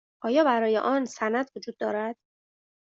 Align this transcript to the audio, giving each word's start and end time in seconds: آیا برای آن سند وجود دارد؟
آیا 0.21 0.43
برای 0.43 0.77
آن 0.77 1.05
سند 1.05 1.51
وجود 1.55 1.77
دارد؟ 1.77 2.15